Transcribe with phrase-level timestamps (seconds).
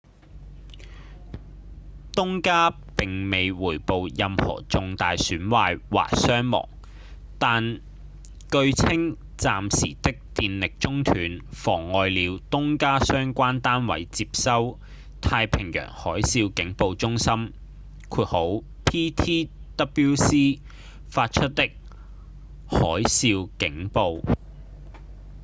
[2.15, 6.67] 東加並未回報任何重大損壞或傷亡
[7.37, 7.79] 但
[8.51, 14.79] 據稱暫時的電力中斷妨礙了東加相關單位接收
[15.21, 17.53] 太平洋海嘯警報中心
[19.85, 20.59] ptwc
[21.09, 21.61] 發出之
[22.69, 24.21] 海嘯警報